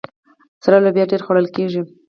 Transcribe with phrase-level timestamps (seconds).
[0.63, 1.81] سره لوبیا ډیره خوړل کیږي.